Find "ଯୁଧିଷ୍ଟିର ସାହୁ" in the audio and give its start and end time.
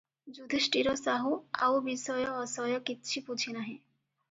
0.35-1.35